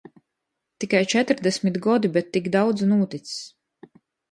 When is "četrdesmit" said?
1.13-1.77